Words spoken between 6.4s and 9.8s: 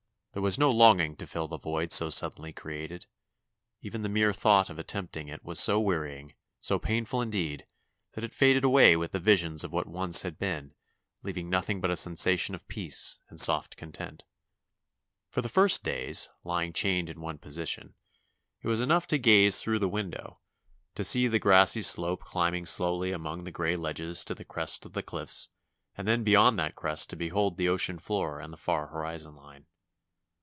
so painful indeed, that it faded away with the visions of